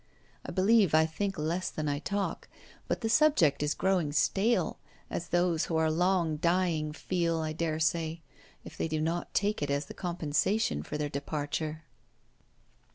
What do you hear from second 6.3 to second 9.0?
dying feel, I dare say if they do